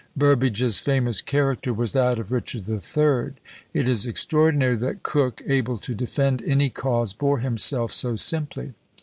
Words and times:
Burbage's 0.17 0.79
famous 0.79 1.21
character 1.21 1.71
was 1.71 1.91
that 1.91 2.17
of 2.17 2.31
Richard 2.31 2.65
the 2.65 2.79
Third. 2.79 3.39
It 3.71 3.87
is 3.87 4.07
extraordinary 4.07 4.75
that 4.77 5.03
Coke, 5.03 5.43
able 5.45 5.77
to 5.77 5.93
defend 5.93 6.41
any 6.41 6.71
cause, 6.71 7.13
bore 7.13 7.37
himself 7.37 7.93
so 7.93 8.15
simply. 8.15 8.73